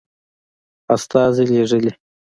استازي 0.95 1.43
لېږلي. 1.53 1.91